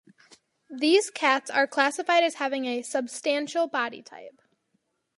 These 0.75 1.11
cats 1.11 1.51
are 1.51 1.67
classified 1.67 2.23
as 2.23 2.33
having 2.41 2.65
a 2.65 2.81
"substantial" 2.81 3.67
body 3.67 4.01
type. 4.01 4.41